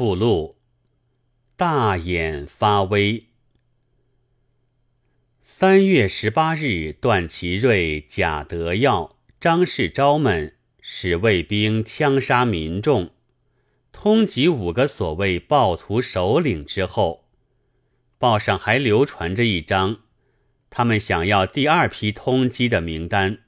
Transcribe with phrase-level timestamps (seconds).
[0.00, 0.56] 附录：
[1.56, 3.26] 大眼发威。
[5.42, 13.10] 三月十八日，段祺瑞、贾德耀、张世钊们使卫兵枪杀民众，
[13.92, 17.26] 通缉五个所谓暴徒首领之后，
[18.16, 19.98] 报上还流传着一张
[20.70, 23.40] 他们想要第二批通缉的名单。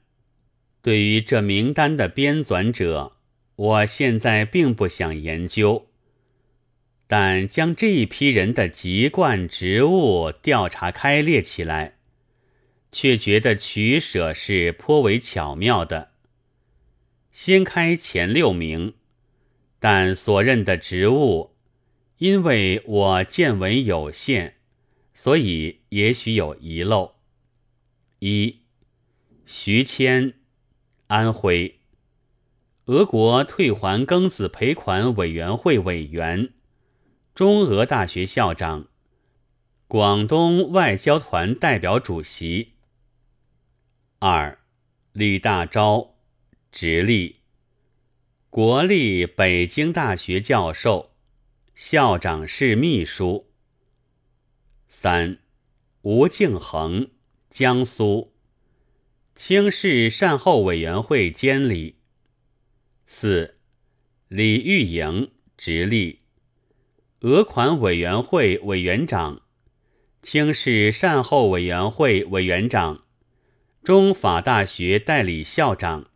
[0.83, 3.13] 对于这名单的编纂者，
[3.55, 5.87] 我现在并不想研究，
[7.07, 11.97] 但将这一批人的籍贯、职务调查开列起来。
[12.93, 16.11] 却觉得取舍是颇为巧妙的。
[17.31, 18.93] 先开前六名，
[19.79, 21.55] 但所任的职务，
[22.19, 24.57] 因为我见闻有限，
[25.15, 27.15] 所以也许有遗漏。
[28.19, 28.59] 一，
[29.47, 30.35] 徐谦，
[31.07, 31.79] 安徽，
[32.85, 36.49] 俄国退还庚子赔款委员会委员，
[37.35, 38.89] 中俄大学校长，
[39.87, 42.73] 广东外交团代表主席。
[44.19, 44.59] 二，
[45.13, 46.11] 李大钊，
[46.71, 47.37] 直隶，
[48.51, 51.15] 国立北京大学教授，
[51.73, 53.51] 校长室秘书。
[54.87, 55.39] 三，
[56.03, 57.09] 吴敬恒，
[57.49, 58.35] 江苏，
[59.33, 61.95] 清室善后委员会监理。
[63.07, 63.57] 四，
[64.27, 66.19] 李玉莹，直隶，
[67.23, 69.43] 俄款委员会委员长，
[70.21, 73.05] 清市善后委员会委员长。
[73.81, 76.07] 中法大学代理校长，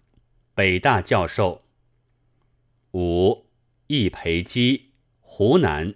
[0.54, 1.64] 北大教授。
[2.92, 3.46] 五，
[3.88, 4.88] 易培基，
[5.22, 5.96] 湖南，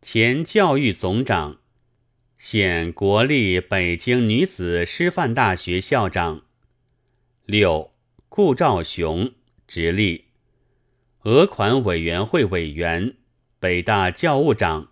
[0.00, 1.58] 前教育总长，
[2.38, 6.44] 现国立北京女子师范大学校长。
[7.44, 7.92] 六，
[8.30, 9.32] 顾兆雄，
[9.68, 10.28] 直隶，
[11.24, 13.18] 俄款委员会委员，
[13.64, 14.90] 北大教务长，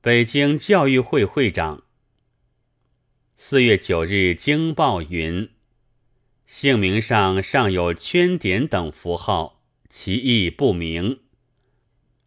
[0.00, 1.82] 北京教育会会长。
[3.34, 5.48] 四月九日，经报云：
[6.46, 11.18] 姓名上尚有圈点等符号，其意不明。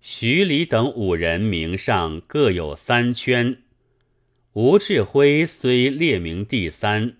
[0.01, 3.63] 徐礼等五人名上各有三圈，
[4.51, 7.15] 吴志辉虽列名第三，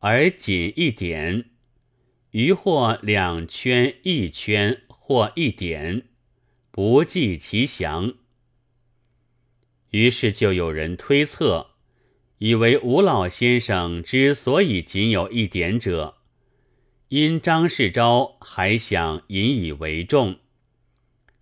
[0.00, 1.50] 而仅一点，
[2.32, 6.08] 余或两圈、一圈或一点，
[6.76, 8.16] 不计其详。
[9.92, 11.70] 于是就有人推测。
[12.36, 16.18] 以为吴老先生之所以仅有一点者，
[17.08, 20.36] 因张世钊还想引以为重，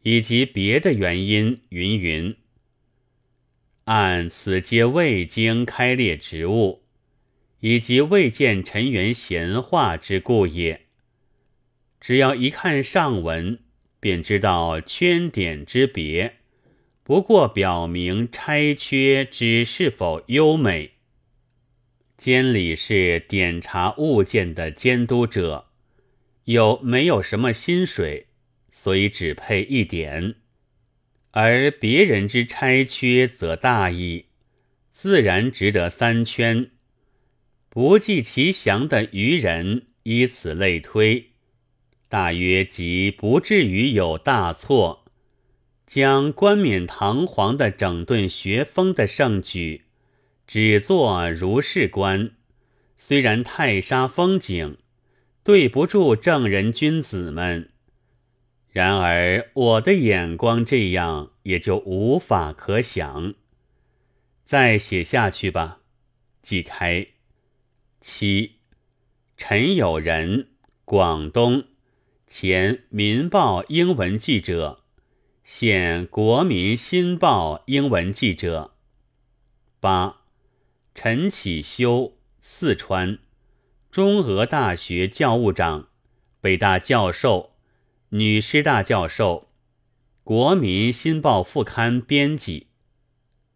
[0.02, 2.36] 以及别的原因，云云。
[3.86, 6.84] 按此皆未经开列职务，
[7.58, 10.86] 以及未见陈元闲话之故也。
[12.00, 13.63] 只要一看上文，
[14.04, 16.34] 便知道圈点之别。
[17.03, 20.91] 不过表明差缺之是否优美。
[22.19, 25.69] 监理是点查物件的监督者，
[26.44, 28.26] 又没有什么薪水，
[28.70, 30.34] 所以只配一点；
[31.31, 34.26] 而别人之差缺则大矣，
[34.91, 36.70] 自然值得三圈。
[37.70, 41.31] 不计其详的愚人，依此类推，
[42.09, 45.04] 大约即不至于有大错。
[45.87, 49.84] 将冠冕堂皇的整顿学风的盛举，
[50.47, 52.31] 只做如是观，
[52.97, 54.78] 虽然太杀风景，
[55.43, 57.70] 对不住正人君子们。
[58.70, 63.34] 然而我的眼光这样，也就无法可想。
[64.44, 65.81] 再写下去吧。
[66.43, 67.06] 即开
[68.00, 68.56] 七，
[69.37, 70.48] 陈友仁，
[70.84, 71.64] 广东，
[72.36, 74.82] 前《民报》英文记者。
[75.44, 78.74] 现《国民新报》英文记者。
[79.78, 80.22] 八，
[80.96, 83.20] 陈启修，四川，
[83.88, 85.90] 中俄大学教务长，
[86.40, 87.54] 北大教授，
[88.08, 89.50] 女师大教授，
[90.24, 92.66] 《国民新报》副刊编辑。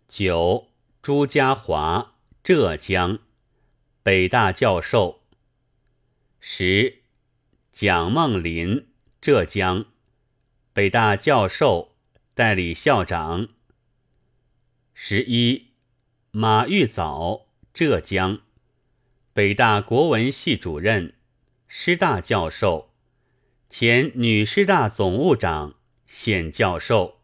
[0.06, 0.68] 九，
[1.02, 2.14] 朱家华，
[2.44, 3.18] 浙江，
[4.04, 5.22] 北大教授。
[6.38, 6.97] 十，
[7.80, 8.88] 蒋梦麟，
[9.20, 9.86] 浙江。
[10.72, 11.94] 北大教授、
[12.34, 13.50] 代理校长。
[14.92, 15.68] 十一，
[16.32, 18.40] 马玉藻，浙江，
[19.32, 21.14] 北大国文系主任、
[21.68, 22.92] 师大教授，
[23.70, 27.20] 前女师大总务长、现教授。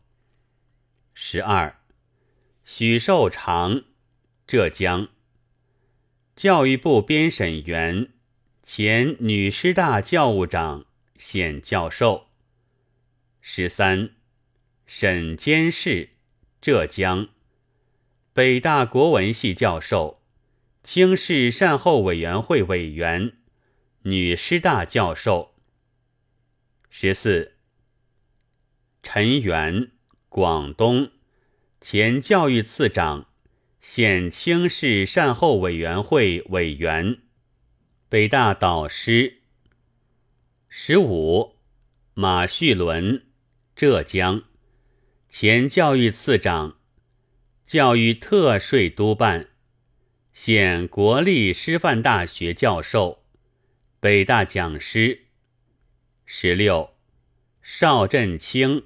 [1.15, 1.81] 十二，
[2.65, 3.83] 许寿长，
[4.47, 5.09] 浙江，
[6.37, 8.14] 教育部编审员，
[8.65, 10.87] 前女师大教务长、
[11.19, 12.29] 现教授。
[13.43, 14.13] 十三，
[14.87, 16.13] 沈监事，
[16.63, 17.29] 浙江；
[18.33, 20.23] 北大国文系教授，
[20.83, 23.35] 清室善后委员会委员，
[24.05, 25.55] 女师大教授。
[26.89, 27.57] 十四，
[29.03, 29.91] 陈元，
[30.31, 31.11] 广东，
[31.83, 33.29] 前教育次长，
[33.83, 37.19] 现清室善后委员会委员，
[38.09, 39.41] 北大导师。
[40.69, 41.57] 十五，
[42.13, 43.27] 马旭伦，
[43.75, 44.45] 浙江，
[45.29, 46.77] 前教育次长，
[47.65, 49.49] 教育特税督办，
[50.33, 53.25] 现国立师范大学教授，
[53.99, 55.27] 北大讲师。
[56.27, 56.95] 十六，
[57.63, 58.85] 邵振清，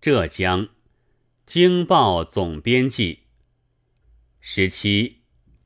[0.00, 0.68] 浙江，
[1.46, 3.20] 京报总编辑。
[4.40, 5.22] 十七，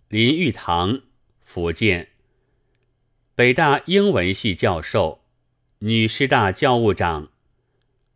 [0.08, 1.02] 林玉堂，
[1.44, 2.10] 福建，
[3.38, 5.20] 北大英文系教授。
[5.78, 7.26] 女师大教务长，《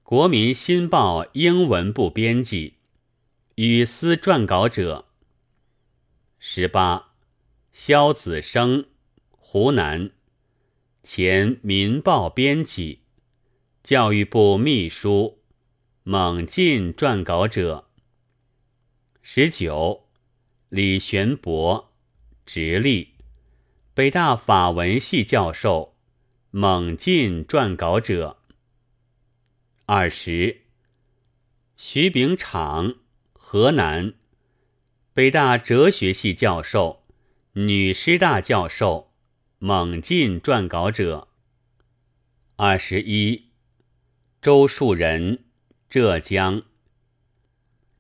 [0.03, 2.79] 国民新报》英文部编辑，
[3.55, 5.07] 语丝撰稿者。
[6.41, 7.13] 十八，
[7.73, 8.87] 萧子升，
[9.31, 10.11] 湖南，
[11.05, 13.03] 前《民报》编辑，
[13.85, 15.39] 教育部秘书，
[16.03, 17.87] 猛进撰稿者。
[19.23, 20.09] 十九，
[20.69, 21.93] 李玄博，
[22.45, 23.12] 直隶，
[23.95, 25.93] 北大法文系教授。
[26.55, 28.37] 猛进撰稿者。
[29.87, 30.65] 二十，
[31.79, 32.99] 徐炳昶，
[33.33, 34.13] 河南，
[35.15, 37.07] 北大哲学系教授，
[37.53, 39.15] 女师大教授，
[39.59, 41.29] 猛进撰稿者。
[42.57, 43.53] 二十一，
[44.43, 45.47] 周树人，
[45.89, 46.65] 浙江，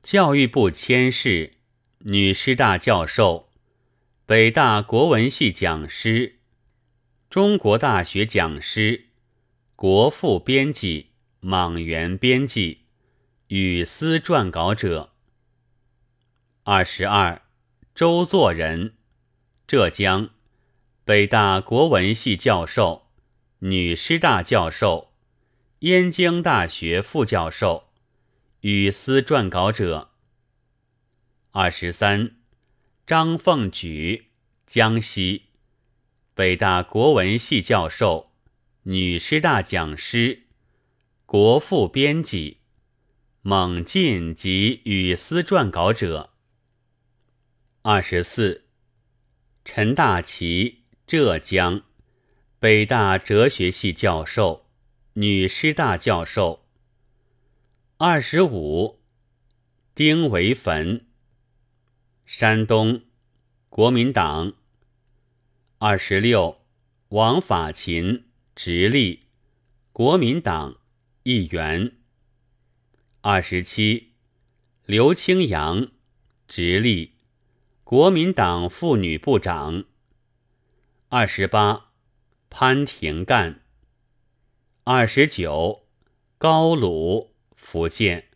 [0.02, 1.52] 教育部签事，
[2.00, 3.48] 女师大教授，
[4.32, 6.38] 北大国文系讲师。
[7.28, 9.08] 中国大学讲师，
[9.76, 12.86] 国父编辑，莽原编辑，
[13.48, 15.12] 语丝撰稿者。
[16.62, 17.42] 二十二，
[17.94, 18.94] 周作人，
[19.66, 20.30] 浙江，
[21.04, 23.08] 北大国文系教授，
[23.58, 25.12] 女师大教授，
[25.80, 27.90] 燕京大学副教授，
[28.62, 30.12] 语丝撰稿者。
[31.50, 32.36] 二十三，
[33.04, 34.28] 张凤举，
[34.64, 35.46] 江西。
[36.34, 38.30] 北大国文系教授，
[38.84, 40.44] 女师大讲师，
[41.26, 42.58] 国父编辑，
[43.40, 46.30] 猛进及语丝撰稿者。
[47.82, 48.66] 二十四，
[49.64, 51.82] 陈大奇，浙江，
[52.60, 54.66] 北大哲学系教授，
[55.14, 56.64] 女师大教授。
[57.96, 59.00] 二十五，
[59.92, 61.00] 丁维汾，
[62.24, 63.02] 山东，
[63.68, 64.54] 国民党。
[65.78, 66.62] 二十六，
[67.08, 69.24] 王法勤，直隶，
[69.92, 70.78] 国民党
[71.24, 71.96] 议员。
[73.20, 74.12] 二十七，
[74.86, 75.88] 刘清扬，
[76.46, 77.16] 直隶，
[77.84, 79.84] 国民党妇女部长。
[81.08, 81.90] 二十八，
[82.48, 83.62] 潘廷干。
[84.84, 85.86] 二十九，
[86.38, 88.28] 高鲁，福建，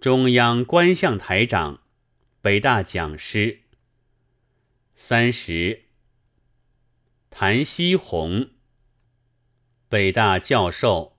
[0.00, 1.80] 中央观象台长，
[2.48, 3.64] 北大讲师。
[4.94, 5.82] 三十。
[7.28, 8.52] 谭希红，
[9.90, 11.18] 北大教授，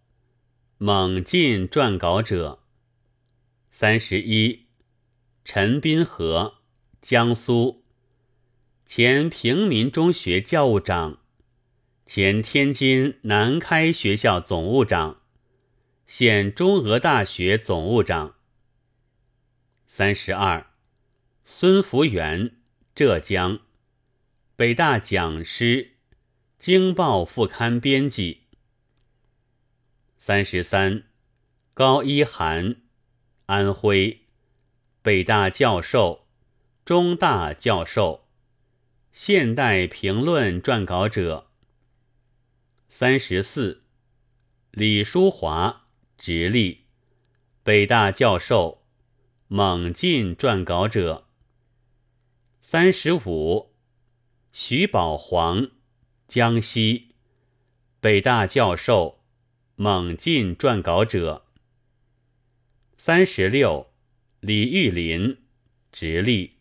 [0.79, 2.63] 猛进撰稿者。
[3.69, 4.69] 三十一，
[5.45, 6.63] 陈斌和，
[6.99, 7.83] 江苏，
[8.87, 11.19] 前平民中学教务长，
[12.07, 15.21] 前天津南开学校总务长，
[16.07, 18.37] 现中俄大学总务长。
[19.85, 20.68] 三十二，
[21.51, 22.55] 孙福元，
[22.95, 23.59] 浙江，
[24.55, 25.95] 北大讲师。
[26.57, 28.43] 京报副刊编辑。
[30.17, 31.05] 三十三，
[31.73, 32.77] 高一涵，
[33.47, 34.21] 安徽，
[35.01, 36.27] 北大教授，
[36.85, 38.29] 中大教授，
[39.11, 41.49] 现代评论撰稿者。
[42.87, 43.83] 三十四，
[44.71, 45.87] 李淑华，
[46.17, 46.85] 直隶，
[47.63, 48.83] 北大教授，
[49.47, 51.25] 猛进撰稿者。
[52.71, 53.73] 三十五，
[54.51, 55.71] 徐宝煌。
[56.27, 57.15] 江西，
[57.99, 59.23] 北大教授，
[59.75, 61.47] 猛进撰稿者。
[62.95, 63.91] 三十六，
[64.39, 65.39] 李玉林，
[65.91, 66.57] 直隶，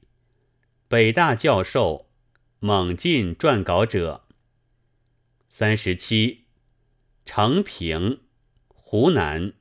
[0.88, 2.09] 北大教授，
[2.59, 4.25] 猛进撰稿者。
[5.50, 6.47] 三十七，
[7.27, 8.21] 程平，
[8.69, 9.53] 湖南，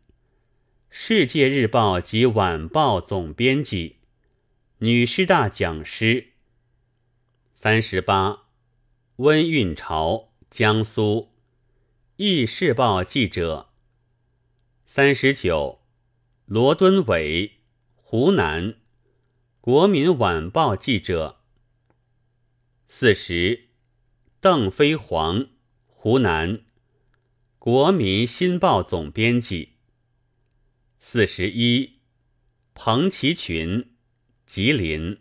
[0.89, 3.98] 世界日报及晚报总编辑，
[4.77, 6.36] 女师大讲师。
[7.59, 8.43] 三十八。
[9.15, 11.21] 温运潮，江苏，
[12.17, 13.69] 《易世报》记者。
[14.85, 15.81] 三十九，
[16.45, 17.53] 罗敦伟，
[17.95, 18.75] 湖南，
[19.59, 21.39] 国民晚报记者。
[22.87, 23.69] 四十，
[24.39, 25.47] 邓飞黄，
[25.87, 26.61] 湖南，
[27.57, 29.77] 国民新报总编辑。
[30.99, 32.01] 四十一，
[32.75, 33.95] 彭其群，
[34.45, 35.17] 吉林，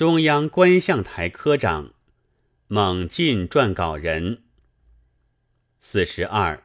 [0.00, 1.92] 中央观象台科长，
[2.68, 4.44] 蒙进撰稿人。
[5.78, 6.64] 四十二，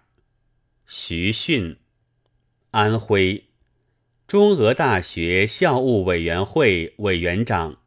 [0.88, 1.76] 徐训，
[2.72, 3.50] 安徽，
[4.26, 7.82] 中俄大学校务委员会委员长。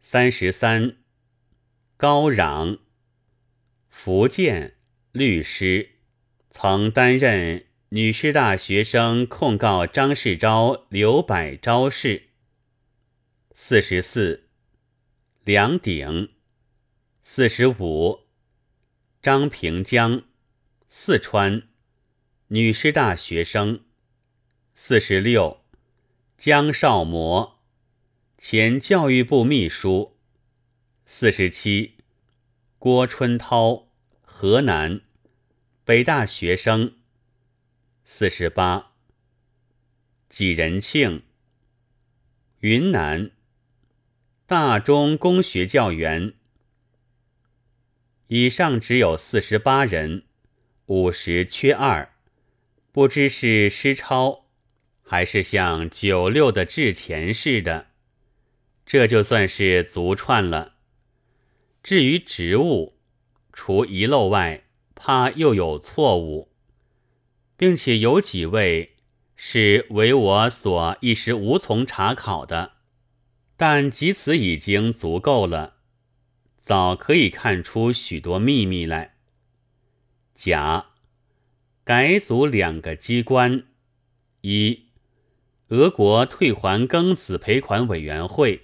[0.00, 0.96] 三十三，
[1.98, 2.78] 高壤，
[3.90, 4.76] 福建，
[5.12, 5.96] 律师，
[6.50, 7.66] 曾担任。
[7.90, 12.29] 女师大学生控告张世钊、刘柏昭事。
[13.62, 14.48] 四十四，
[15.44, 16.32] 梁鼎。
[17.22, 18.20] 四十五，
[19.22, 20.24] 张平江，
[20.88, 21.68] 四川，
[22.48, 23.84] 女师大学生。
[24.74, 25.62] 四十六，
[26.38, 27.60] 江少模，
[28.38, 30.18] 前教育部秘书。
[31.04, 31.98] 四十七，
[32.78, 35.02] 郭春涛，河南，
[35.84, 36.96] 北大学生。
[38.04, 38.94] 四十八，
[40.30, 41.24] 纪仁庆，
[42.60, 43.32] 云南，
[44.50, 46.34] 大中公学教员。
[48.26, 50.24] 以上只有四十八人，
[50.86, 52.16] 五十缺二，
[52.90, 54.46] 不知是失抄，
[55.04, 57.90] 还是像九六的制前似的，
[58.84, 60.74] 这就算是足串了。
[61.80, 62.98] 至于职务，
[63.52, 64.64] 除遗漏外，
[64.96, 66.50] 怕又有错误。
[67.56, 68.96] 并且有几位
[69.36, 72.72] 是为我所一时无从查考的，
[73.60, 75.74] 但即此已经足够了，
[76.62, 79.16] 早可以看出许多秘密来。
[80.34, 80.86] 甲
[81.84, 83.66] 改组两个机关：
[84.40, 84.86] 一、
[85.68, 88.60] 俄国退还庚子赔款委员会；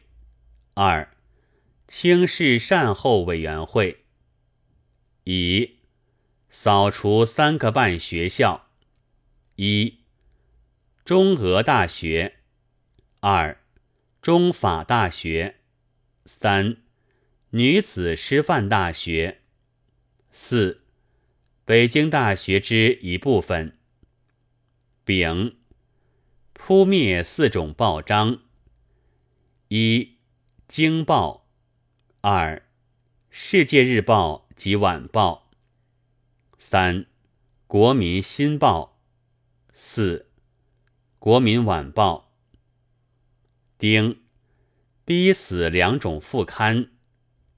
[0.73, 1.15] 二、
[1.87, 4.07] 清市善后委员会。
[5.25, 5.76] 乙
[6.49, 8.71] 扫除三个半学校。
[9.57, 9.99] 一、
[11.05, 12.33] 中俄大学；
[13.21, 13.61] 二、
[14.26, 15.54] 中法大学；
[16.25, 16.78] 三、
[17.50, 19.37] 女子师范大学；
[20.33, 20.83] 四、
[21.64, 23.78] 北京大学之一部分。
[25.04, 25.59] 丙、
[26.54, 28.40] 扑灭四种报章：
[29.68, 29.99] 一、
[30.66, 31.47] 《京报》；
[32.21, 32.56] 二、
[33.30, 35.50] 《世界日报》及《晚报》；
[36.59, 37.02] 三、
[37.68, 38.99] 《国民新报》。
[39.73, 40.18] 四，
[41.21, 42.23] 《国民晚报》
[43.78, 44.21] 丁。
[45.04, 46.90] 逼死两种副刊：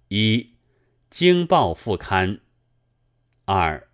[0.08, 0.37] 一，
[1.08, 2.40] 《京报》副刊；
[3.46, 3.78] 二，《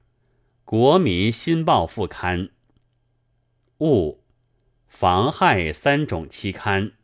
[0.65, 2.51] 国民新报》副刊。
[3.79, 4.25] 物
[4.89, 6.95] 妨害三种期刊：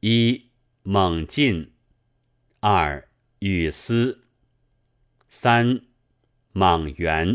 [0.00, 0.32] 一，
[0.82, 1.64] 《猛进》；
[2.60, 3.00] 二，
[3.38, 4.12] 《雨丝》；
[5.30, 5.66] 三，
[6.52, 7.28] 《莽原》。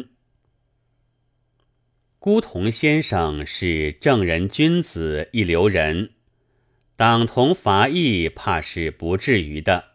[2.19, 6.13] 孤童先生是正人君子一流人，
[7.01, 9.93] 党同伐异，怕是不至于的。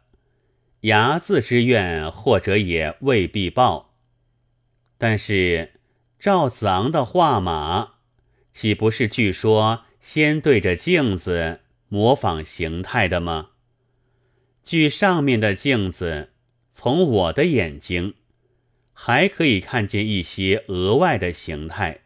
[0.80, 3.94] 睚眦之怨，或者也未必报。
[4.98, 5.74] 但是
[6.18, 7.98] 赵子昂的画马，
[8.52, 13.50] 岂不是据说先对着镜子模仿形态的吗？
[14.64, 16.32] 据上面的镜子，
[16.74, 18.14] 从我的眼睛
[18.92, 22.00] 还可以看见一些额外的形态。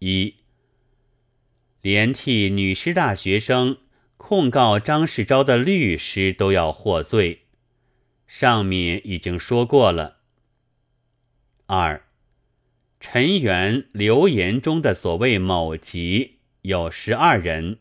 [0.00, 0.34] 一，
[1.86, 3.78] 连替女师大学生
[4.16, 7.42] 控告张世钊的律师都要获罪，
[8.26, 10.16] 上面已经说过了。
[11.66, 12.08] 二，
[12.98, 17.78] 陈元流言中的所谓某级有十二人，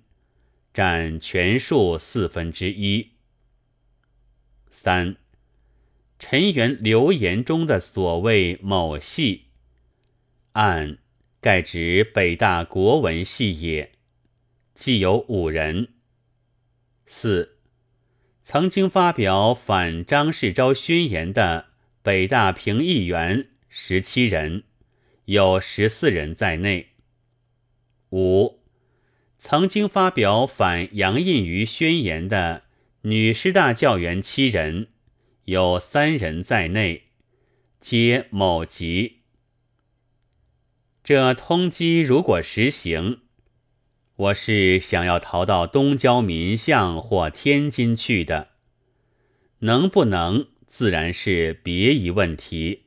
[0.71, 3.13] 占全数四分之一。
[4.69, 5.15] 三，
[6.19, 9.45] 陈元流言中的所谓某系，
[10.51, 10.99] 按。
[11.41, 13.91] 盖指北大国文系也，
[14.75, 15.93] 既有五人。
[17.07, 17.57] 四，
[18.43, 21.67] 曾经发表反张世钊宣言的
[22.03, 24.63] 北大评议员十七人，
[25.25, 26.89] 有十四人在内。
[28.11, 28.59] 五，
[29.39, 32.63] 曾经发表反杨印瑜宣言的
[33.01, 34.89] 女师大教员七人，
[35.45, 37.03] 有三人在内，
[37.79, 39.21] 皆某级。
[41.03, 43.21] 这通缉如果实行，
[44.17, 48.49] 我是想要逃到东郊民巷或天津去的，
[49.59, 52.83] 能不能自然是别一问题。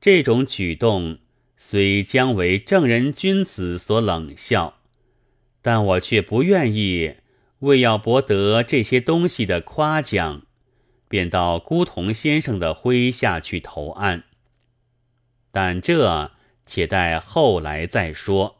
[0.00, 1.18] 这种举动
[1.58, 4.78] 虽将为正人君子所冷笑，
[5.60, 7.16] 但我却不愿意
[7.58, 10.46] 为要博得这些东西的夸奖，
[11.06, 14.24] 便到孤童先生的麾下去投案。
[15.52, 16.30] 但这
[16.64, 18.59] 且待后来再说，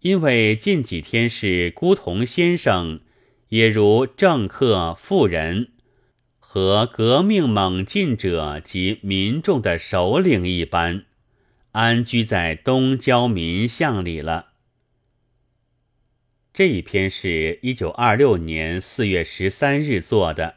[0.00, 3.00] 因为近几天是孤童先生，
[3.48, 5.72] 也如政客、富人
[6.38, 11.04] 和革命猛进者及民众的首领一般。
[11.72, 14.48] 安居在东郊民巷里了。
[16.52, 20.56] 这一篇是一九二六年四月十三日做的，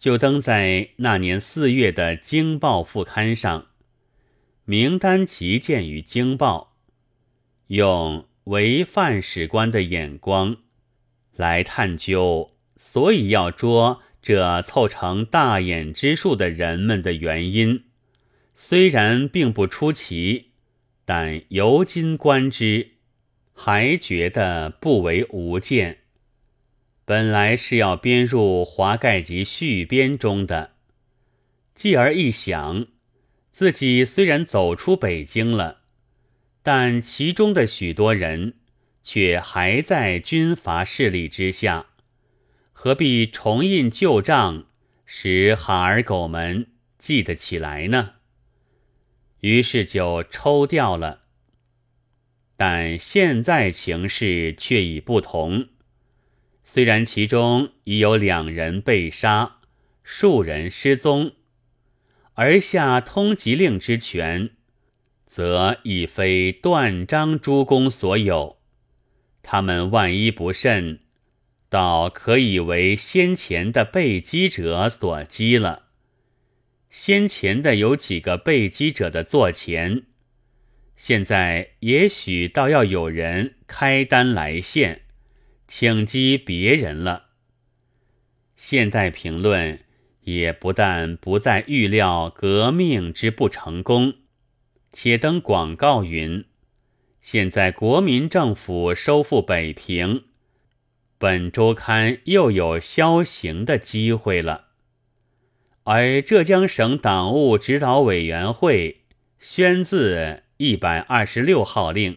[0.00, 3.68] 就登在那年四月的《京报》副刊上，
[4.64, 6.74] 名单即见于《京报》，
[7.74, 10.58] 用为范史官的眼光
[11.34, 17.86] 来探究，所以要捉这凑成大眼之数的人们的原因。
[18.54, 20.52] 虽然并不出奇，
[21.04, 22.92] 但由今观之，
[23.52, 25.98] 还觉得不为无见。
[27.04, 30.72] 本来是要编入《华盖集续编》中的，
[31.74, 32.86] 继而一想，
[33.50, 35.82] 自己虽然走出北京了，
[36.68, 38.54] 但其中的许多人
[39.00, 41.86] 却还在军阀势力之下，
[42.72, 44.66] 何必重印旧账，
[45.04, 46.66] 使哈儿狗们
[46.98, 48.14] 记得起来呢？
[49.42, 51.20] 于是就抽掉了，
[52.56, 55.68] 但现在情势却已不同。
[56.64, 59.58] 虽然其中已有两人被杀，
[60.02, 61.36] 数人失踪，
[62.34, 64.55] 而下通缉令之权，
[65.26, 68.56] 则已非断章诸公所有。
[69.42, 71.00] 他们万一不慎，
[71.68, 75.84] 倒可以为先前的被击者所击了。
[76.88, 80.04] 先前的有几个被击者的座前，
[80.96, 85.02] 现在也许倒要有人开单来献，
[85.68, 87.24] 请击别人了。
[88.54, 89.80] 现代评论
[90.22, 94.14] 也不但不再预料革命之不成功，
[94.98, 96.46] 且登广告云：
[97.20, 100.24] 现在国民政府收复北平，
[101.18, 104.68] 本周刊又有消行的机会了。
[105.84, 109.02] 而浙江省党务指导委员会
[109.38, 112.16] 宣自一百二十六号令，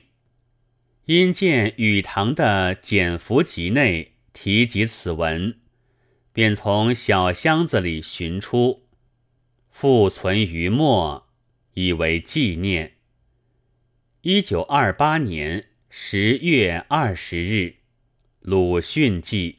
[1.03, 5.57] 因见雨堂的简符集内提及此文，
[6.31, 8.83] 便从小箱子里寻出，
[9.69, 11.27] 复存于末，
[11.79, 12.95] 以为纪念。
[14.23, 17.75] 一九二八年十月二十日，
[18.41, 19.58] 鲁迅记。